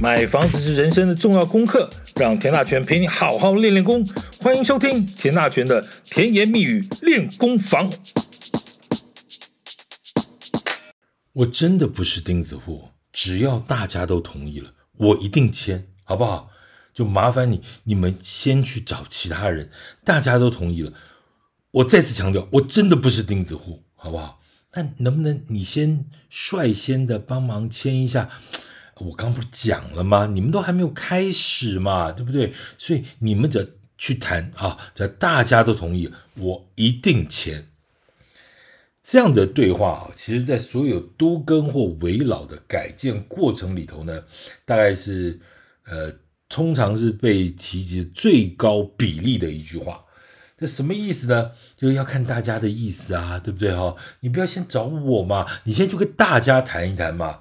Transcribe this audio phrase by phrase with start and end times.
[0.00, 4.02] 买房子是人生的重要功课，让田大权陪你好好练练功。
[4.40, 7.92] 欢迎收听田大权的甜言蜜语练功房。
[11.34, 16.48] 我真的不是钉子户，只要大家都同意了，我一定签，好不好？
[16.94, 19.70] 就麻烦你，你们先去找其他人，
[20.02, 20.94] 大家都同意了。
[21.72, 24.40] 我再次强调，我真的不是钉子户，好不好？
[24.72, 28.30] 那能不能你先率先的帮忙签一下？
[29.00, 30.26] 我刚不是讲了吗？
[30.26, 32.52] 你们都还没有开始嘛，对不对？
[32.76, 37.66] 所以你们得去谈啊，只要大家都同意，我一定签。
[39.02, 44.22] 这样的对话啊，其实在所有都更或围老的改建过程里头呢，
[44.64, 45.40] 大概是
[45.84, 46.14] 呃，
[46.48, 50.04] 通常是被提及最高比例的一句话。
[50.56, 51.52] 这什么意思呢？
[51.74, 53.96] 就是要看大家的意思啊，对不对哈？
[54.20, 57.40] 你不要先找我嘛，你先去跟大家谈一谈嘛。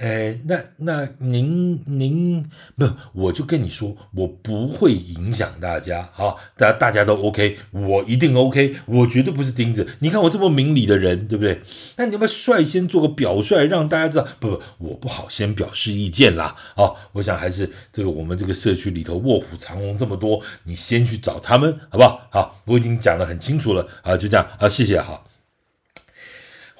[0.00, 9.88] 哎，那那您您不，我就跟你说，我不会影响大家，好，大家大家都 OK，我一定 OK，我绝对不是钉子。
[9.98, 11.60] 你看我这么明理的人，对不对？
[11.96, 14.28] 那你要不要率先做个表率，让大家知道？
[14.38, 16.54] 不不，我不好先表示意见啦。
[16.76, 22.28] 好，我想还是这个我们这个社区里头卧虎藏龙这么多，你先去找他们，好不好？
[22.30, 25.27] 好，我已经讲得很清楚了啊，就这样啊，谢谢，好。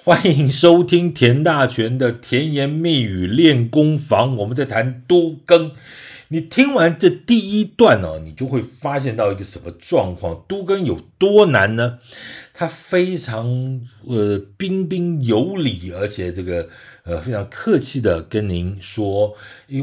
[0.09, 5.73] 欢迎收听田大全的甜言蜜语练功房，我们在谈多更。
[6.31, 10.45] 你听完这第一段哦，你就会发现到一个什么状况？
[10.47, 11.99] 都更有多难呢？
[12.53, 16.69] 他非常呃彬彬有礼，而且这个
[17.05, 19.35] 呃非常客气的跟您说，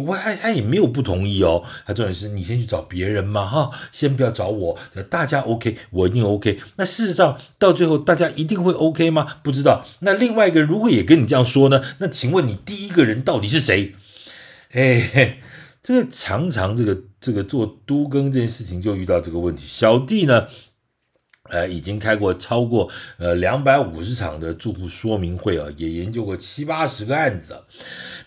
[0.05, 1.63] 我他他也没有不同意哦。
[1.87, 4.77] 他重点是你先去找别人嘛哈，先不要找我，
[5.09, 6.59] 大家 OK，我一定 OK。
[6.75, 9.37] 那事实上到最后大家一定会 OK 吗？
[9.41, 9.85] 不知道。
[9.99, 11.81] 那另外一个如果也跟你这样说呢？
[11.99, 13.95] 那请问你第一个人到底是谁？
[14.73, 15.39] 哎。
[15.85, 19.67] 这个常常这个这个做都更这件事情就遇到这个问题。
[19.67, 20.47] 小弟呢，
[21.49, 27.55] 呃，已经开过超过呃两百五十场的住户说明会啊，也研究过七八十个案子。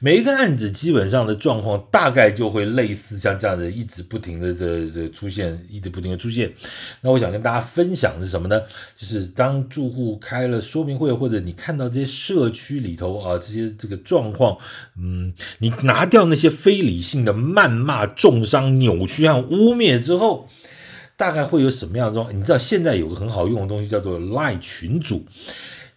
[0.01, 6.53] 每一个案子基本上的状况大概就会类似像这样的，一直不停的这这出现，一直不停的出现。
[7.01, 8.61] 那我想跟大家分享的是什么呢？
[8.97, 14.57] 就是当住户开了说明会，或者你看到这些社区里头啊这些这个状况，
[14.97, 20.49] 嗯，你拿掉那些非理性的谩骂、重伤、扭曲和污蔑之后，
[21.19, 22.35] 大概会有什么样的状况？
[22.35, 25.27] 你知道现在有个很好用的东西叫做 LINE 群组。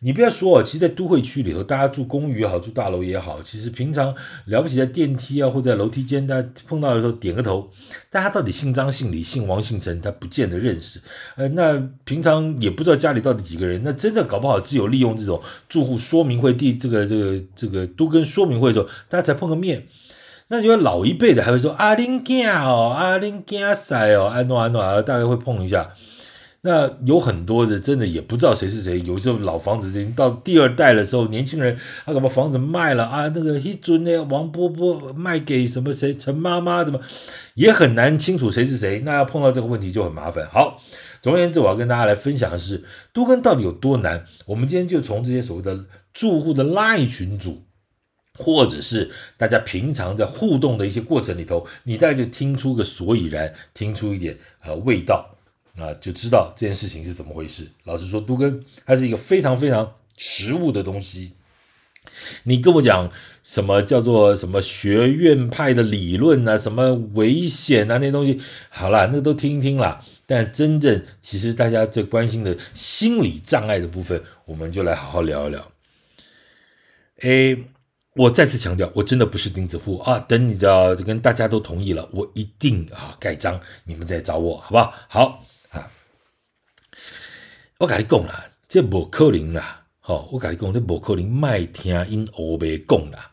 [0.03, 4.15] 你不要说哦，其实，在都会区里头，大家住公寓也好，住大楼也好，其实平常
[4.45, 7.69] 了不起在电梯啊，或在楼梯间，大家碰到的时候点个头。
[8.09, 10.99] 大家到底姓张、姓李、姓王、姓陈，他不见得认识。
[11.35, 13.79] 呃，那平常也不知道家里到底几个人。
[13.83, 15.39] 那真的搞不好，只有利用这种
[15.69, 19.85] 住户说明会、第这个这个这个都跟说明会的时候，大家才碰个面。
[20.51, 25.91] 那因为老一辈的还会说啊，恁囝哦，啊恁囝婿哦，安诺安诺啊，大概会碰一下。
[26.63, 36.99] 那有很多的真的也不知道谁是谁，有时候老房子已经到第二代的时候，年轻人他把房子卖了啊，那个一尊呢，王伯伯卖给什么谁，陈妈妈怎么，
[37.55, 38.99] 也很难清楚谁是谁。
[39.05, 40.45] 那要碰到这个问题就很麻烦。
[40.51, 40.81] 好，
[41.21, 42.83] 总而言之，我要跟大家来分享的是，
[43.13, 44.25] 都跟到底有多难？
[44.45, 47.63] 我们今天就从这些所谓的住户的 LINE 群组，
[48.37, 55.37] 或者是大家平常在互动的一些过程里头，你大概就听出个所以然，听出一点呃味道。
[55.77, 57.65] 啊，就知道这件事情是怎么回事。
[57.85, 61.31] 老实说，都更它是一个非常非常实务的东西。
[62.43, 63.09] 你跟我讲
[63.41, 70.03] 什么叫做什么学院派的理论啊，什么危险啊那些东西，好了，那都听一听啦。
[70.25, 75.71] 但真正其实大家最关心的心理障碍的部分，我们就来好好聊一聊。
[77.21, 77.63] 诶，
[78.13, 80.19] 我再次强调，我真的不是钉子户啊。
[80.19, 84.93] 等你知道跟大家都同意了，我一定啊盖章，你们再找我，好不好？
[85.07, 85.89] 好啊。
[87.77, 89.83] 我跟你讲啦，这不可能啦！
[90.03, 93.31] 哦，我跟你讲，这不可能，麦听因欧白讲啦。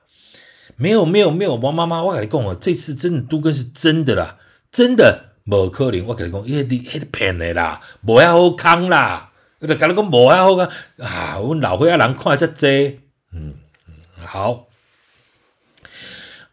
[0.76, 4.38] 没有，没有，没有，王妈妈，我跟你讲哦，这次真的都跟是真的啦，
[4.70, 6.06] 真的不可能。
[6.06, 6.78] 我跟你讲，因为你
[7.10, 9.32] 骗的啦，无遐好康啦。
[9.58, 11.36] 我就跟你讲，无遐好康啊！
[11.40, 13.00] 我老岁仔人看这济，
[13.32, 13.54] 嗯
[13.88, 14.67] 嗯，好。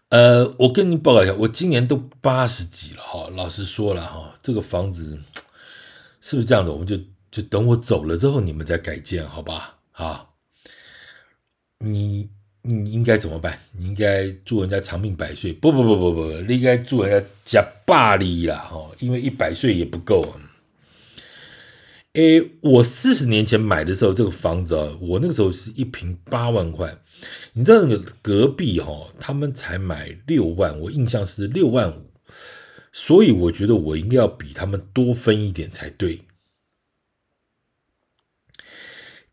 [0.09, 3.29] 呃，我跟你报告一下，我今年都八十几了哈。
[3.35, 5.19] 老实说了哈，这个房子
[6.21, 6.71] 是不是这样的？
[6.71, 6.97] 我们就。
[7.31, 9.75] 就等我走了之后，你们再改建，好吧？
[9.91, 10.25] 啊，
[11.79, 12.29] 你
[12.61, 13.59] 你应该怎么办？
[13.77, 15.51] 你应该祝人家长命百岁？
[15.51, 18.69] 不不不不不，你应该祝人家加百里啦！
[18.71, 20.25] 哈，因为一百岁也不够。
[22.15, 26.97] 诶，我四十年前买的时候，这个房子啊，我那个时候是一平八万块。
[27.53, 32.09] 你知道那个隔壁哈、哦，他们才买六万，我印象是六万五，
[32.93, 36.21] 所以我觉得我应该要比他们多分一点才对。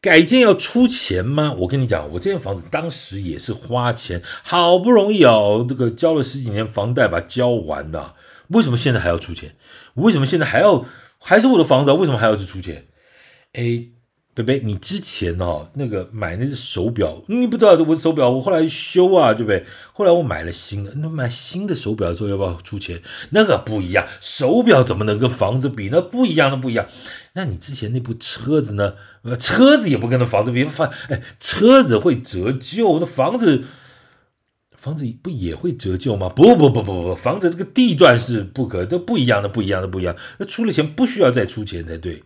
[0.01, 1.55] 改建要出钱吗？
[1.59, 8.17] 我跟你讲，我这间房子当时也是花钱，好不容易哦，这个交了十几年房贷把它交完的，
[8.49, 9.55] 为什么现在还要出钱？
[9.95, 10.85] 为什么现在还要
[11.23, 11.93] 还是我的房子？
[11.93, 12.87] 为什么还要去出钱？
[13.53, 13.87] 哎。
[14.35, 19.67] 贝贝，你之前哦，那个买那只手表，你不知道我手表，我后来修啊，对不对？
[19.93, 23.03] 后来我买了新的，那买新的手表的时候要不要出钱？
[23.33, 25.91] 那个不一样，手表怎么能跟房子比？
[25.93, 26.87] 那不一样，的不一样。
[27.35, 28.95] 那你之前那部车子呢？
[29.39, 33.65] 车子也不跟那房子比，房哎，车子会折旧，那房子
[34.83, 36.29] 房子不也会折旧吗？
[36.29, 40.17] 不不不不不，房子这个地段是不可，都不一样的，不一样的，不一样。
[40.39, 42.25] 那出了钱不需要再出钱才对。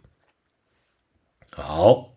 [1.50, 2.14] 好，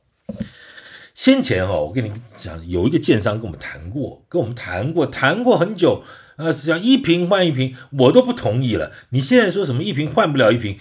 [1.14, 6.04] 先前哈，我跟你讲，有一个建商跟我们谈过，跟我们谈过，谈过很久，
[6.38, 8.94] 啊，是讲一瓶换一瓶，我都不同意了。
[9.10, 10.80] 你现在说什么一瓶换不了一瓶，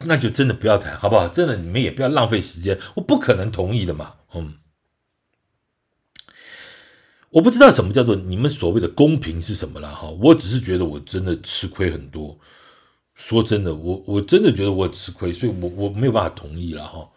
[0.00, 1.26] 那就真的不要谈，好不好？
[1.28, 4.12] 真的你们也不要浪费时间，我不可能同意的嘛。
[4.34, 4.56] 嗯，
[7.34, 12.38] 我不知道什么叫做你们所谓的公平是什么了哈，我只是觉得我真的吃亏很多。
[13.16, 17.10] 说真的，我我真的觉得我吃亏，所以我我没有办法同意了哈。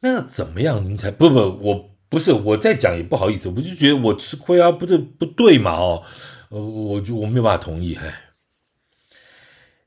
[0.00, 1.38] 那怎么样您才不不？
[1.60, 5.72] 我不是我再讲也不好意思，我就觉得我吃亏啊，不是不对嘛？
[5.72, 6.02] 哦，
[6.48, 7.96] 呃，我就我没有办法同意。
[7.96, 8.20] 哎，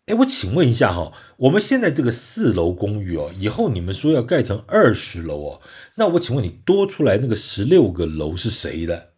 [0.05, 5.61] 哎，我请问一下哈，我们现在这个四楼公寓哦，以后你们说要盖成二十楼哦，
[5.95, 9.13] 那我请问你多出来那个十六个楼是谁的？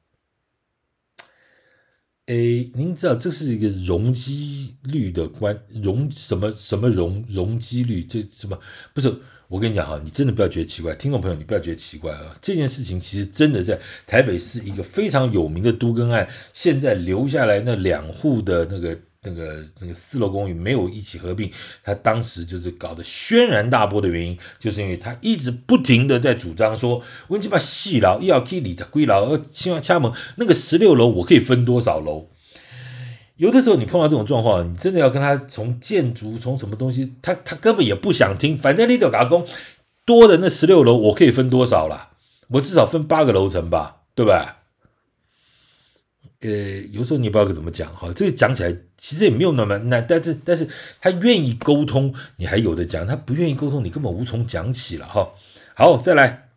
[2.29, 2.35] 哎，
[2.75, 8.03] 您知道这是一个容积率的关容什么什么容容积率？
[8.03, 8.55] 这什么
[8.93, 9.11] 不是？
[9.47, 12.37] 我跟你讲哈，你真的不要觉得奇怪，听众朋友，你不要觉得奇怪啊！
[12.39, 21.51] 这件事情其实真的在台北是一个非常有名的都更案，现在留下来那两户的那个那个那个四楼公寓没有一起合并，
[21.83, 32.29] 他当时就是搞得轩然大波的原因，就是因为他一直不停的在主张说，我起码细楼要可以理着归楼，希望掐门那个十六楼我可以分多少楼。
[33.35, 38.57] 有的时候你碰到这种状况，你真的要跟他从建筑从什么东西，他他根本也不想听。
[38.57, 39.45] 反正你都打工
[40.05, 42.11] 多的那十六楼，我可以分多少啦？
[42.47, 44.58] 我至少分八个楼层吧，对吧？
[46.41, 46.49] 呃，
[46.91, 48.13] 有时候你也不知道怎么讲哈。
[48.15, 50.69] 这个讲起来其实也没有那么难，但是但是
[51.01, 55.33] 他愿意沟通，你还有的讲；他不愿意沟通，你根本无从讲起了哈。
[55.75, 56.49] 好，再来，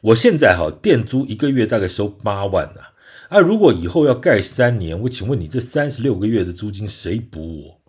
[0.00, 2.94] 我现在哈店租一个月大概收八万啊。
[3.28, 7.80] 啊，如果以后要盖三年，我请问你这三十六个月的租金谁补我？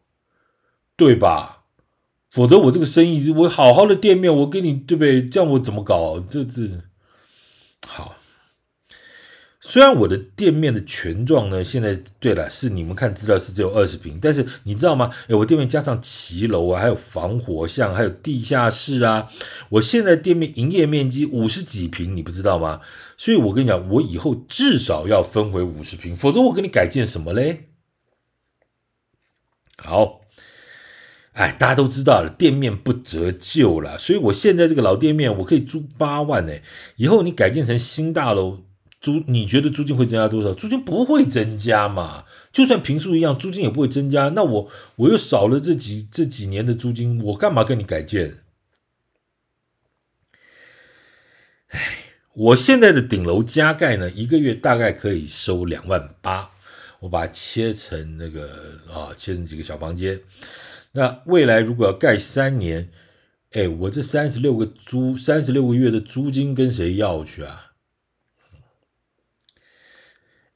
[0.96, 1.66] 对吧？
[2.32, 5.30] 否则我这个生意，我好好的店面，我给你对不对？
[5.30, 6.20] 这样我怎么搞？
[6.20, 6.68] 这这
[7.86, 8.17] 好。
[9.70, 15.12] 虽然我的店面的权状呢，现在对了，是你们看资料是只有二十平，但是你知道吗？
[15.28, 19.30] 哎，我店面加上骑楼啊，还有防火巷，还有地下室啊，
[19.68, 22.80] 我现在店面营业面积五十几平，你不知道吗？
[23.18, 27.68] 所以我跟你讲，我以后至少要分回五十平，否则我给你改建什么嘞？
[29.76, 30.22] 好，
[31.34, 36.54] 哎，大家都知道了，店面不折旧了，所以我现在这个老店面我可以租八万呢，
[36.96, 38.64] 以后你改建成新大楼。
[39.08, 40.54] 租你觉得租金会增加多少？
[40.54, 42.26] 租金不会增加嘛？
[42.52, 44.28] 就算平数一样，租金也不会增加。
[44.36, 48.40] 那我我又少了这几这几年的租金，我干嘛跟你改建？
[51.70, 51.80] 哎，
[52.34, 56.52] 我现在的顶楼加盖呢，一个月大概可以收两万八。
[57.00, 60.20] 我把它切成那个啊，切成几个小房间。
[60.92, 62.90] 那未来如果要盖三年，
[63.54, 67.67] 哎，我这三十六个租三十六个月的租金跟谁要去啊？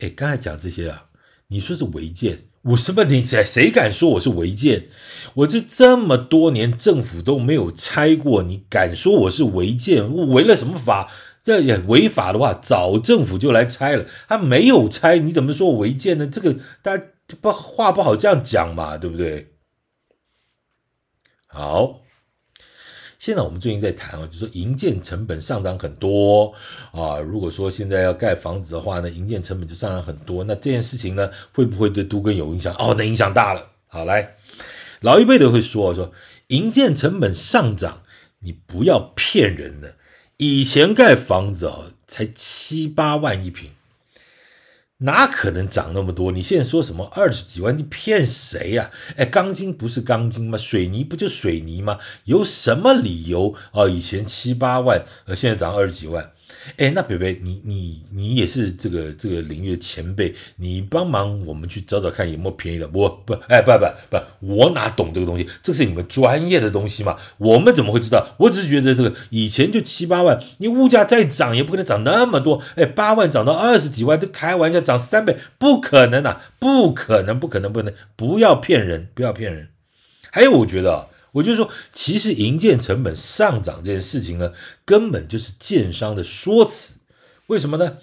[0.02, 1.06] 哎，刚才讲这些啊，
[1.50, 3.04] 你说是违建，我什么？
[3.04, 4.88] 你谁谁敢说我是违建？
[5.36, 10.12] 我这这么多年政府都没有拆过，你敢说我是违建？
[10.12, 11.12] 我违了什么法？
[11.44, 14.08] 这也违法的话，早政府就来拆了。
[14.28, 16.26] 他没有拆，你怎么说违建呢？
[16.26, 17.06] 这个大家
[17.40, 19.54] 不话不好这样讲嘛，对不对？
[21.46, 22.02] 好。
[23.22, 26.52] 现在我们最近在谈啊，就是说营建成本上涨很多
[26.92, 27.20] 啊。
[27.20, 30.44] 如果说现在要盖房子的话呢，营建成本就上涨很多。
[30.44, 32.74] 那这件事情呢，会不会对都更有影响？
[32.80, 33.68] 哦，那影响大了。
[33.86, 34.38] 好，来，
[35.02, 36.12] 老一辈的会说说，
[36.48, 38.02] 营建成本上涨，
[38.40, 39.98] 你不要骗人的。
[40.38, 43.70] 以前盖房子哦，才七八万一平，
[45.04, 46.32] 哪可能涨那么多？
[46.32, 47.76] 你现在说什么二十几万？
[47.78, 48.92] 你骗谁呀？
[49.16, 50.58] 哎，钢筋不是钢筋吗？
[50.58, 51.98] 水泥不就水泥吗？
[52.26, 53.88] 有什么理由啊？
[53.88, 56.32] 以前七八万，呃，现在涨二十几万。
[56.78, 62.90] 哎，那北北，你你你也是这个这个领域的前辈，你帮忙我们去找找看有没有便宜的。
[62.94, 65.50] 我不，哎，不不不，我哪懂这个东西？
[65.62, 67.18] 这是你们专业的东西嘛？
[67.38, 68.36] 我们怎么会知道？
[68.38, 72.62] 我只是觉得这个以前就七八万，你物价再涨也不可能涨那么多。
[72.76, 76.52] 哎，八万涨到二十几万，这开玩笑，涨三倍不可能啊！
[76.60, 77.94] 不可能，不可能，不能！
[78.16, 79.70] 不要骗人，不要骗人。
[80.32, 81.08] 还有，我觉得。
[81.32, 84.52] 我就说，其实营建成本上涨这件事情呢，
[84.84, 86.96] 根本就是建商的说辞。
[87.48, 87.98] 为什么呢？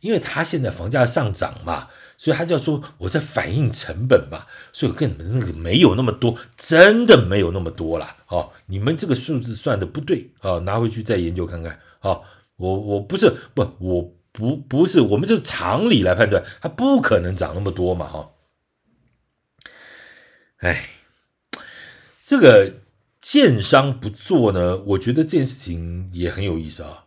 [0.00, 8.16] 因为他现在房价上涨嘛，所以他就要说我在反映成本嘛，所以根本那个没有那么多，真的没有那么多啦。
[8.28, 11.80] 哦，你们这个数字算的不对，哦，拿回去再研究看看。
[12.00, 12.22] 哦，
[12.56, 18.06] 我我不是不我不不是，我们就常理来判断，它不可能涨那么多嘛。
[18.06, 18.30] 哈，哦，
[20.58, 20.90] 哎。
[22.28, 22.74] 这个
[23.22, 27.06] 建商不做呢，我觉得这件事情也很有意思啊。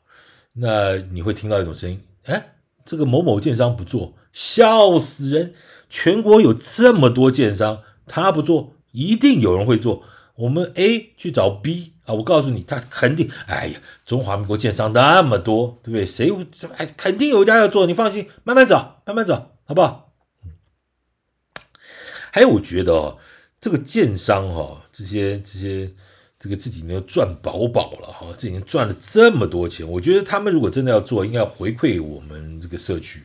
[0.53, 5.53] 那你会听到一种声音，哎，这个某某建商不做，笑死人！
[5.91, 10.01] 全国有这么多建商，他不做，一定有人会做。
[10.37, 16.03] 我们 A 去找 B 啊，我告诉你，他肯定，哎呀，中华民国建商那么多，对不对？
[16.03, 16.31] 谁
[16.77, 20.15] 哎，肯定有一家要做，你放心，慢慢找，慢慢找，好不好？
[22.31, 23.19] 还有，我觉得哦。
[23.63, 25.91] 这个建商哈，这些这些
[26.39, 33.24] 这个自己呢赚饱饱了哈，这已经赚了这么多钱，我觉得他们如果真的要做，应该回馈我们这个社区。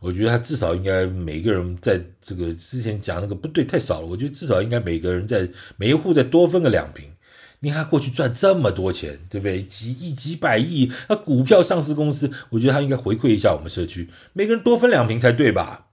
[0.00, 4.06] 我觉得他至少应该每个人在这个之前讲那个不对，太少了。
[4.06, 5.46] 我觉得至少应该每个人在
[5.76, 7.10] 每一户再多分个两瓶。
[7.58, 9.62] 你看过去赚这么多钱，对不对？
[9.64, 15.88] 几亿几百亿，那股票上市公司，我觉得他应该回馈一下我们社区，每个人多分两瓶才对吧？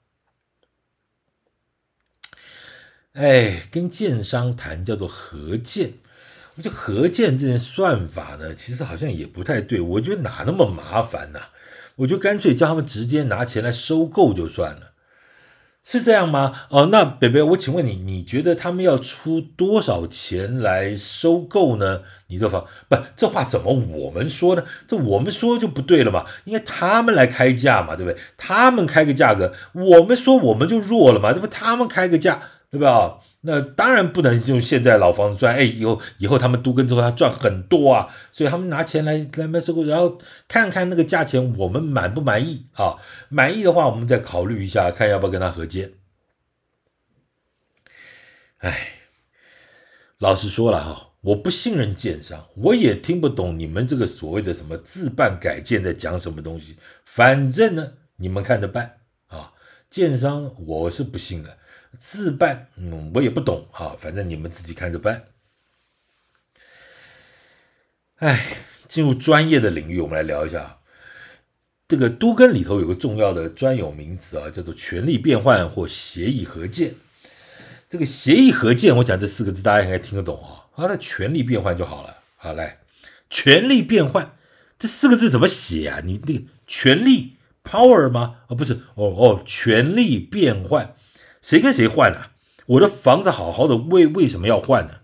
[3.17, 5.93] 哎，跟建商谈叫做合建，
[6.53, 9.81] 我觉得合建这件算法呢，其实好像也不太对。
[9.81, 11.39] 我觉得哪那么麻烦呢？
[11.95, 14.91] 我就干脆叫他们直接拿钱来收购就算了，
[15.83, 16.65] 是这样吗？
[16.69, 22.01] 哦，那北北，我请问你，你觉得他们要出多少钱来收购呢？
[22.27, 24.63] 你这方不，这话怎么我们说呢？
[24.88, 26.27] 这我们说就不对了嘛？
[26.45, 28.21] 应该他们来开价嘛，对不对？
[28.38, 31.47] 他们开个价格，我们说我们就弱了嘛，对不？
[31.47, 32.43] 他们开个价。
[32.69, 33.19] 对吧？
[33.41, 40.19] 那当然不能用现在老房子赚，哎，以后以后他们都跟之后，他赚很多啊，所以他们拿钱来来卖收购，然后
[40.50, 42.97] 看看那个价钱，我们满不满意啊？
[43.29, 45.93] 满意的话，我们再考虑一下，看要不要跟他合建。
[48.57, 48.89] 哎，
[50.17, 56.75] 老实说了哈，我不信任建商，我也听不懂你们这个所谓的什么自办改建在讲什么东西。
[57.05, 58.97] 反正呢，你们看着办
[59.27, 59.53] 啊。
[59.89, 61.57] 建商我是不信的。
[62.00, 65.24] 自办，嗯，我也不懂啊，反正你们自己看着办。
[68.17, 70.79] 哎，进入专业的领域，我们来聊一下
[71.88, 76.96] 这个都更里头有个重要的专有名词啊，叫做权力变换或协议合建。
[77.89, 80.65] 这个协议合建，我讲这四个字大家应该听得懂啊。
[80.72, 82.17] 好，那权力变换就好了。
[82.36, 82.79] 好，来，
[83.29, 84.36] 权力变换
[84.77, 86.01] 这四个字怎么写啊？
[86.03, 88.41] 你那个权力 power 吗？
[88.48, 90.96] 啊，不是，哦哦，权力变换。
[91.41, 92.32] 谁跟谁换啊？
[92.65, 95.01] 我的房子好好的，为为什么要换呢？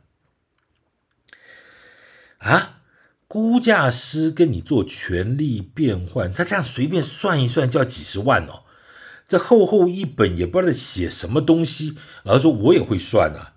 [2.40, 2.82] 啊，
[3.30, 8.64] 估价师跟你做权利变换，他这样随便算一算就要几十万哦。
[9.26, 11.98] 这厚厚一本也不知道在写什么东西。
[12.24, 13.54] 然后说我也会算啊，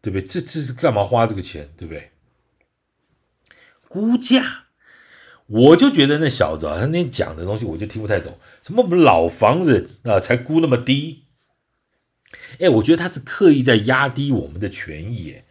[0.00, 0.26] 对不对？
[0.26, 2.12] 这这是干嘛花这个钱，对不对？
[3.88, 4.64] 估价，
[5.46, 8.38] 我就觉得那小子啊，他那讲的东西我就听不太懂。
[8.62, 11.24] 什么我们老房子啊，才估那么低？
[12.58, 15.44] 哎，我觉得他是刻意在压低我们的权益，哎，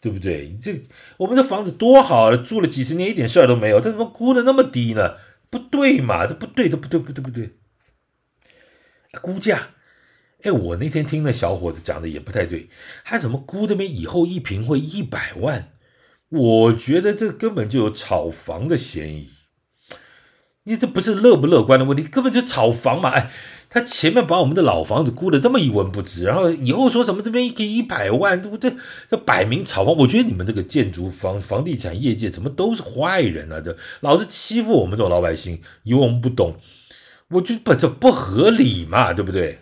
[0.00, 0.56] 对不对？
[0.60, 0.82] 这
[1.18, 5.16] 我们的房子多好啊，住了几十年一点事儿都没有，他怎么估的那么低呢？
[5.50, 7.56] 不对嘛，这不对，这不对，不对，不对。
[9.22, 9.68] 估价，
[10.42, 12.68] 哎，我那天听那小伙子讲的也不太对，
[13.04, 15.72] 他怎么估这边以后一平会一百万？
[16.28, 19.30] 我觉得这根本就有炒房的嫌疑。
[20.64, 23.10] 你这不是乐不乐观的问题，根本就炒房嘛！
[23.10, 23.30] 哎。
[23.76, 28.74] 他前面把我们的老房子估的这么一文不值，然后以后说什么这边给一百万，对不对？
[29.10, 29.94] 这摆明炒房。
[29.94, 33.60] 我觉得你们这个建筑房房地产业界怎么都是坏人啊？
[33.60, 36.56] 这老是欺负我们这种老百姓，以为我们不懂。
[37.28, 39.58] 我觉得不这不合理嘛，对不对？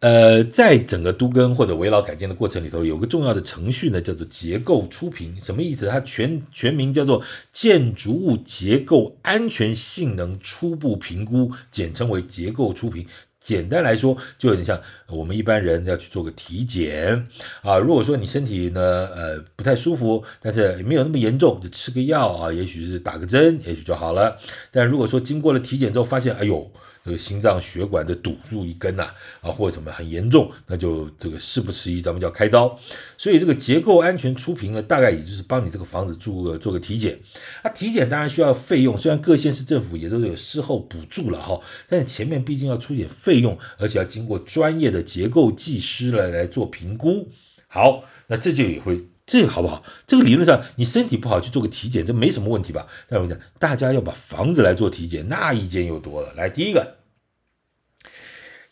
[0.00, 5.34] 呃，在整个都更或者围绕改建的过程里头，有个重要的程序呢，叫做结构初评。
[5.40, 5.88] 什么意思？
[5.88, 7.20] 它全全名叫做
[7.52, 13.04] 建筑物结构安全性能初步评估，简称为结构初评。
[13.40, 17.26] 简单来说，就有点像我们一般人要去做个体检
[17.62, 17.76] 啊。
[17.78, 18.80] 如果说你身体呢，
[19.12, 24.38] 呃，不太舒服，但是没有那么严重，就吃个药啊，也许是打个针，也许就好了。
[24.70, 26.70] 但如果说经过了体检之后，发现，哎呦。
[27.08, 29.08] 这个心脏血管的堵住一根呐，
[29.40, 32.78] 啊，或者什么很严重，那就这个事不迟疑，咱们就要开刀。
[33.16, 37.18] 所以这个结构安全初评呢，大概也就是帮你这个房子做个做个体检。
[37.62, 47.30] 啊，体检当然需要费用，虽然各县市政府也都有事后补助了哈，但前面毕竟要出点费用，而且要经过专业的结构技师来来做评估。
[47.68, 49.06] 好，那这就也会。
[49.30, 49.84] 这个好不好？
[50.06, 52.86] 这个理论上，你身体不好去做个体检，这没什么问题吧？
[53.06, 56.32] 但是我讲，大家要把房子来做体检，那意见又多了。
[56.32, 56.94] 来，第一个，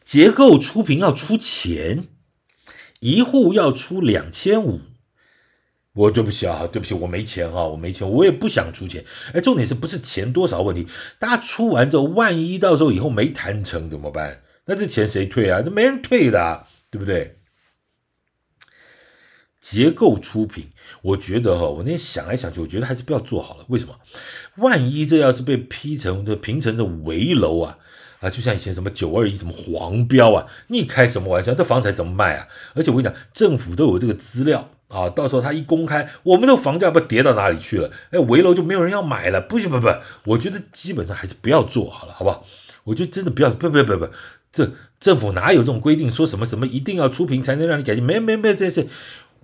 [0.07, 2.05] 结构出评要出钱，
[3.01, 4.81] 一户要出两千五。
[5.95, 9.05] 我对不起啊，对不起，我没钱哈，我没钱，我也不想出钱。
[9.33, 10.87] 哎，重点是不是钱多少问题？
[11.19, 14.43] 大家出完之后，万一到时候以后没谈成怎么办？
[14.67, 15.63] 那这钱谁退啊？
[15.65, 17.41] 那没人退的，对不对？
[19.59, 20.71] 结构出品，
[21.03, 23.65] 我觉得哈，我那天想来想去，我觉得还是不要做好了。
[23.69, 23.99] 为什么？
[24.59, 27.79] 万一这要是被批成的评成的围楼啊
[28.31, 31.55] 就像以前什么九二一什么黄标啊，你开什么玩笑？
[31.55, 32.49] 这房子怎么卖啊？
[32.75, 37.91] 而且我跟你讲，政府都有这个资料啊，到时候他一公开，我们的房价不跌到哪里去了？
[38.11, 39.41] 哎，围楼就没有人要买了。
[39.41, 39.89] 不行不不，
[40.25, 42.45] 我觉得基本上还是不要做好了，好不好？
[42.85, 44.09] 我觉得真的不要，不不不不，
[44.53, 48.03] 这政府哪有这种规定，说什么什么一定要出评才能让你改进？
[48.03, 48.87] 没没没这事。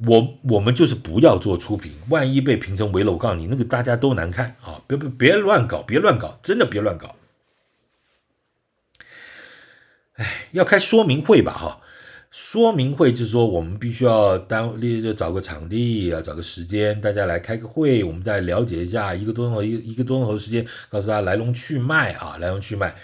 [0.06, 4.80] 我我们就是不要做出评，万一被评成围楼，我告诉你，那个大家都难看啊！
[4.88, 7.14] 别别别乱搞，别乱搞，真的别乱搞。
[10.14, 11.81] 哎，要开说明会吧，哈。
[12.32, 22.94] 说明会就是说，我们必须要单立就找个场地，要找个时间，大家来开个会，我们再了解一下一个多钟头一一个多钟头时间，告诉大家来龙去脉啊， 来龙去脉。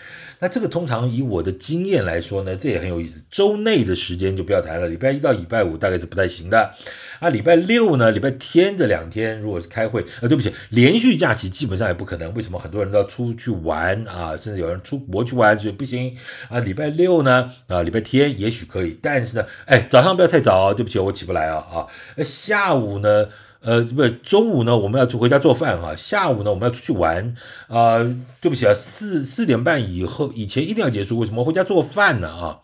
[0.41, 3.23] 那这个通常以我的经验来说呢，这也很有意思。
[3.31, 6.73] 周内的时间就不要谈了，礼拜一到礼拜五大概是不太行的。
[7.19, 12.33] 啊，礼拜六呢，礼拜天这两天如果是开会，呃，对不起，连续假期基本上也不可能。
[12.33, 12.59] 为什么？
[12.59, 16.17] 很多人都要出去玩啊，甚至有人出国去玩，所以不行。
[16.49, 21.87] 啊，礼拜六呢，啊，礼拜天也许可以，但但是呢，哎，早上不要太早，对不起，我起不来啊啊。
[22.25, 23.29] 下午呢，
[23.61, 25.97] 呃，不中午呢，我们要去回家做饭啊。
[25.97, 27.35] 下午呢，我们要出去玩
[27.67, 27.99] 啊，
[28.41, 31.19] 对不起啊，四四点半以后以前一定要结束。
[31.19, 32.59] 为什么回家做饭呢啊？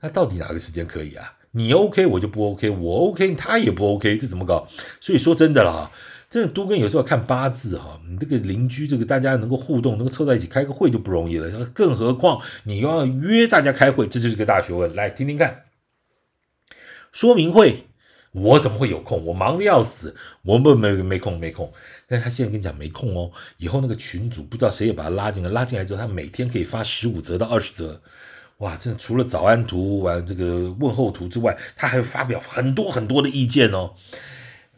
[0.00, 1.32] 那到底哪个时间可以啊？
[1.52, 4.68] 你 OK 我就不 OK，我 OK 他也不 OK，这怎么搞？
[5.00, 5.90] 所以说真的了啊，
[6.32, 14.94] 真的都跟有时候看八字哈，你这个邻居这个大家能够互动，能够凑在一起开个会就不容易了，更何况你要约大家开会，这就是个大学问。
[14.96, 15.64] 来听听看。
[17.12, 17.84] 说明会，
[18.30, 19.26] 我怎么会有空？
[19.26, 21.70] 我忙得要死，我不没没空没空。
[22.08, 28.00] 但他现在跟你讲没空哦，以后那个群主不知道谁也把他拉进来，拉进来之后，他每天可以发十五则到二十则，
[28.56, 33.92] 哇，真的除了早安图完这个问候图之外，他还发表很多很多的意见哦。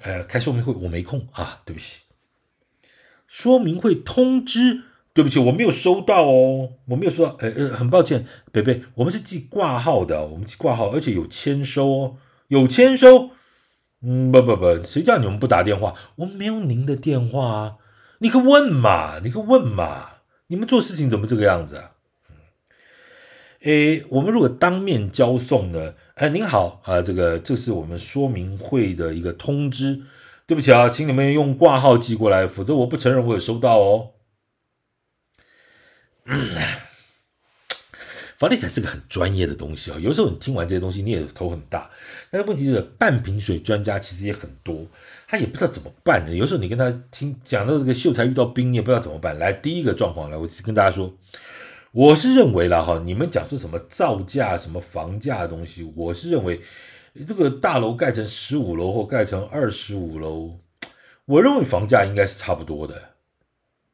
[0.05, 2.01] 呃，开说明会我没空啊，对不起。
[3.27, 4.85] 说明会通知。
[5.15, 7.37] 对不起，我没有收到哦，我没有收到。
[7.39, 12.17] 呃呃，很抱歉，北北，我们是寄挂号的，我们寄挂号，而且有签收哦，
[12.49, 13.31] 有签收。
[14.03, 15.95] 嗯，不不不，谁叫你们不打电话？
[16.17, 17.77] 我们没有您的电话啊，
[18.19, 20.15] 你可问嘛，你可问嘛，
[20.49, 21.93] 你们做事情怎么这个样子啊？
[23.65, 25.95] 诶，我们如果当面交送呢？
[26.17, 30.03] 哎，您好啊，这个这是我们说明会的一个通知。
[30.47, 34.11] 对不起啊，请你们用挂号寄过来，否则我不承认我有收到哦。
[36.27, 36.39] 嗯，
[38.39, 41.91] 房地产是个很专业的东西啊，有时候你听完这些东西，你也头很大。
[42.31, 44.87] 但是问题是，半瓶水专家其实也很多，
[45.27, 46.35] 他也不知道怎么办呢。
[46.35, 49.39] 有时候你跟他听讲到这个秀才遇到兵，你也不知道怎么办。
[49.39, 51.11] 来，第一个状况来，我跟大家说，
[51.95, 56.61] 我是认为了哈，你们讲说什么造价、什么房价的东西，我是认为
[57.25, 60.59] 这个大楼盖成十五楼或盖成二十五楼，
[61.25, 63.11] 我认为房价应该是差不多的，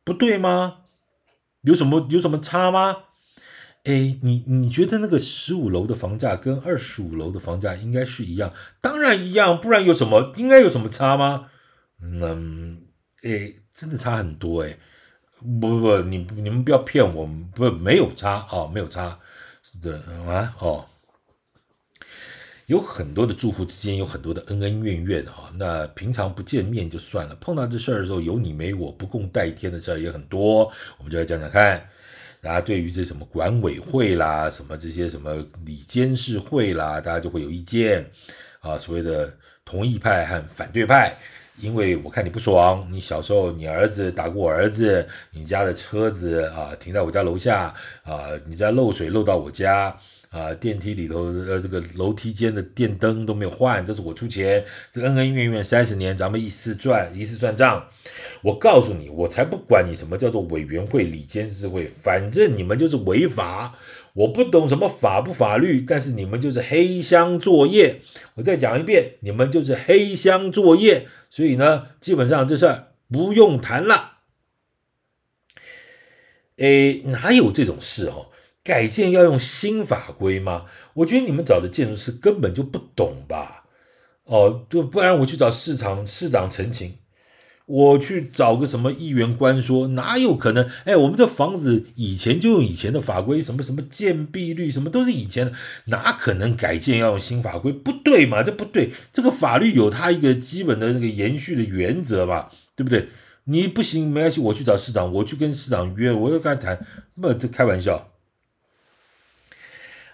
[0.02, 0.78] 不对吗？
[1.60, 2.96] 有什么有什么差吗？
[3.84, 8.50] 哎，你你觉得那个十五楼的房价跟二十五楼的房价应该是一样？
[8.80, 10.32] 当然一样，不然有什么？
[10.36, 11.50] 应该有什么差吗？
[12.00, 12.80] 嗯，
[13.22, 14.78] 哎，真的差很多哎！
[15.40, 19.18] 不不不，你你们不要骗我，不没有差啊、没有差，
[19.62, 20.86] 是的啊哦。
[22.66, 31.88] 有很多的住户之间有很多的恩恩怨怨哈，那平常不见面就算了，碰到这事儿的时候有你没我不共戴天的事儿也很多，我们就来讲讲看。
[32.42, 38.08] 大家对于这什么管委会啦，什么这些什么里监事会啦，大家就会有意见
[38.60, 41.18] 啊，所谓的同意派和反对派。
[41.60, 49.96] 因为我看你不爽，你小时候你儿子打过我儿子，你家的车子啊停在我家楼下啊，你家漏水漏到我家
[50.30, 57.86] 啊，电梯里头呃这个楼梯间的电灯都没有换，这是我出钱，这恩恩怨怨三十年，咱们一次赚一次算账。
[58.42, 63.76] 我告诉你，我才不管你什么叫做委员会、里监事会，反正你们就是违法。
[64.12, 68.00] 我不懂什么法不法律，但是你们就是黑箱作业。
[68.34, 71.06] 我再讲一遍，你们就是黑箱作业。
[71.30, 74.18] 所以呢，基本上这事儿不用谈了。
[76.56, 78.26] 诶，哪有这种事哦？
[78.62, 80.66] 改建要用新法规吗？
[80.92, 83.64] 我觉得你们找的建筑师根本就不懂吧？
[84.24, 86.98] 哦，就不然我去找市场市长陈情。
[87.70, 90.68] 我去找个什么议员官说，哪有可能？
[90.84, 95.52] 哎，我们这房子以前就用以前的法规，什么什么建蔽率，什么都是以前的，
[95.84, 97.72] 哪可能改建要用新法规？
[97.72, 98.90] 不对嘛，这不对。
[99.12, 103.08] 这个法律有它一个基本的那个延续的原则嘛，对不对？
[103.44, 108.10] 你不行，没关系，我去找市长，我去跟市长约，我要跟他谈，那，这开玩笑。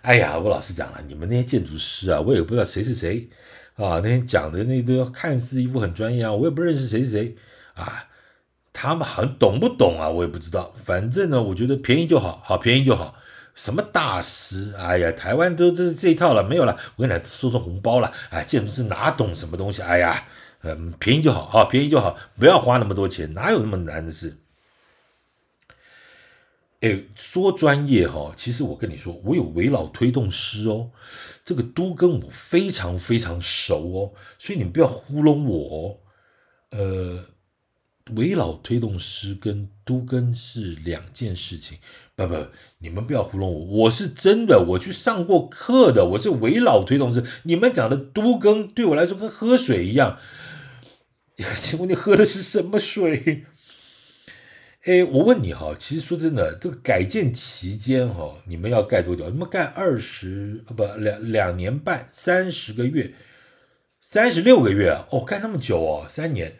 [0.03, 3.31] 哎呀，我老实讲啊，你们那些建筑师啊，我也不知道谁是谁。
[3.77, 7.37] 啊，那天讲的那都看似一副很专业啊，我也不认识谁谁
[7.75, 8.07] 啊，
[8.73, 10.09] 他们好像懂不懂啊？
[10.09, 10.73] 我也不知道。
[10.77, 13.15] 反正呢，我觉得便宜就好，好便宜就好。
[13.55, 14.75] 什么大师？
[14.77, 16.77] 哎呀，台湾都这这一套了，没有了。
[16.97, 18.12] 我跟你来说说红包了。
[18.31, 19.83] 哎，建筑师哪懂什么东西？
[19.83, 20.25] 哎呀，
[20.62, 24.37] 嗯，便宜就好，好便宜就好，不要花那么多钱，哪有那么难的事？
[26.81, 30.91] 哎，说专业哈，其实我跟你说，我有危老推动师哦，
[31.45, 36.79] 这个都更我非常非常熟哦，所以你们不要糊弄我哦。
[36.79, 37.25] 呃，
[38.15, 41.79] 危老推动师跟都更是两件事情，
[42.15, 42.35] 不不，
[42.79, 47.25] 你们不要糊弄我，我是真的，我去上过课的，我是危老推动师。
[47.45, 50.19] 你们讲的都更对我来说跟喝水一样，
[51.57, 53.47] 请问你喝的是什么水？
[54.87, 59.29] 哎，我问你哈，其实说真的，这个改建期间哈，你们要盖多久？
[59.29, 63.12] 你们盖二十不两两年半，三十个月，
[64.01, 65.09] 三十六个月啊？
[65.11, 66.55] 哦，盖那么久哦，三年。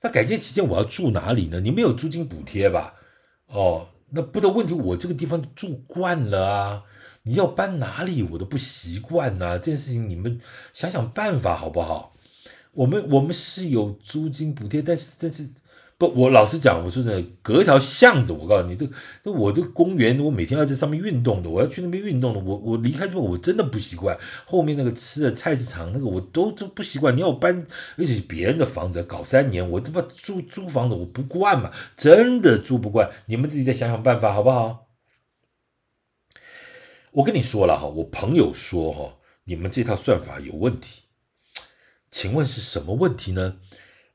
[0.00, 1.58] 那改建期间我要住哪里呢？
[1.58, 2.94] 你们有租金补贴吧？
[3.46, 6.84] 哦，那不的问题，我这个地方住惯了啊。
[7.24, 10.40] 你要搬哪里，我都不习惯呐、这件事情你们
[10.72, 12.14] 想想办法好不好？
[12.74, 15.48] 我们我们是有租金补贴，但是但是。
[16.02, 18.84] 不，我老实讲，我说呢，隔一条巷子，我告诉你，这
[19.22, 24.18] 这我这个公园，我每天要在上面运动的，我要去那边运动的，我我离开这边，我真的不习惯。
[24.44, 27.16] 后面那个吃的菜市场那个，我都都不习惯。
[27.16, 27.64] 你要搬，
[27.96, 33.08] 而且别人的房子搞三年，我他妈租租房子我不惯嘛，真的住不惯。
[33.26, 34.88] 你们自己再想想办法好不好？
[37.12, 41.02] 我跟你说了哈，我朋友说哈，你们这套算法有问题，
[42.10, 43.58] 请问是什么问题呢？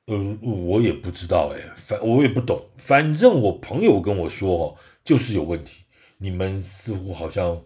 [0.08, 5.84] 呃，我也不知道哎，反我也不懂，反正我朋友跟我说哦，就是有问题。
[6.18, 7.62] 你们似乎好像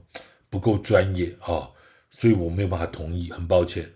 [0.50, 1.70] 不够专业啊，
[2.10, 3.92] 所以我没有办法同意，很抱歉。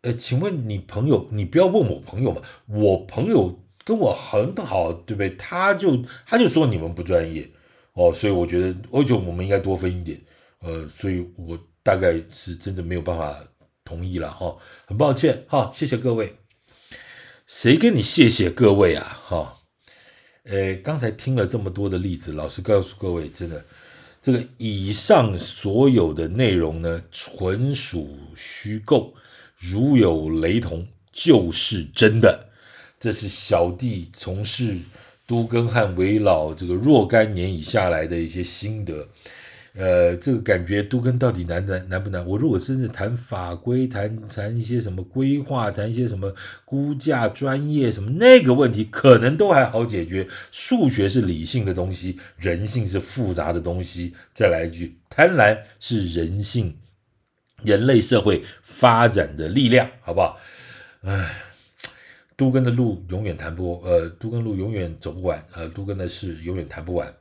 [0.00, 5.30] 呃，请问你朋友，你不要问我朋友嘛，我朋友跟我很好，对不对？
[5.36, 7.46] 他就他就说你们不专业
[7.92, 10.18] 哦，所以我觉得，我觉得我们应该多分一点。
[10.60, 13.38] 呃，所以我大概是真的没有办法
[13.84, 16.34] 同意了哈，很抱歉哈，谢谢各位。
[17.46, 19.22] 谁跟你谢谢各位啊？
[19.24, 19.56] 哈，
[20.42, 23.64] 呃，刚才听了这么多的例子，老实告诉各位，真的，
[24.20, 29.14] 这个以上所有的内容呢，纯属虚构，
[29.60, 32.48] 如有雷同，就是真的。
[32.98, 34.78] 这是小弟从事
[35.24, 39.06] 都更汉为老这个若干年以下来的一些心得。
[39.76, 42.26] 呃，这个感觉都跟到底难难难不难？
[42.26, 46.34] 我如果真的谈法规，谈谈一些什么规划，谈一些什么
[46.64, 50.26] 估价专业什么那个问题，可能都还好解决。
[50.50, 54.14] 数学是理性的东西，人性是复杂的东西。
[54.32, 56.74] 再来一句，贪婪是人性，
[57.62, 60.38] 人类社会发展的力量，好不好？
[61.02, 61.36] 唉，
[62.34, 67.14] 都跟的路永远谈不，呃，都跟路永远走不完，呃，都跟的事永远谈不完。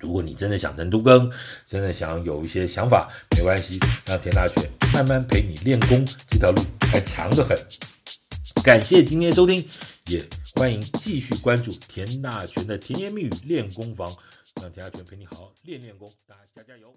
[0.00, 1.30] 如果你真的想成都更，
[1.66, 7.56] 真的想有一些想法，没关系，让田大权慢慢陪你练功，这条路还长得很。
[8.62, 9.66] 感谢今天收听，
[10.06, 14.14] 也欢迎继续关注田大权的甜言蜜语练功房，
[14.60, 16.94] 让田大权陪你好好练练功，大家加加油。